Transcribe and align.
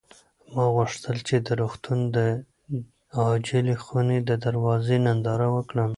ما 0.53 0.63
غوښتل 0.75 1.17
چې 1.27 1.35
د 1.45 1.47
روغتون 1.61 1.99
د 2.15 2.17
عاجلې 3.19 3.75
خونې 3.83 4.17
د 4.29 4.31
دروازې 4.45 4.97
ننداره 5.05 5.47
وکړم. 5.55 5.89